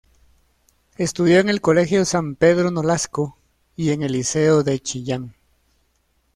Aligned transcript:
Estudió 0.97 1.37
en 1.39 1.47
el 1.47 1.61
Colegio 1.61 2.05
San 2.05 2.33
Pedro 2.33 2.71
Nolasco 2.71 3.37
y 3.75 3.91
en 3.91 4.01
el 4.01 4.13
Liceo 4.13 4.63
de 4.63 4.79
Chillán. 4.79 5.35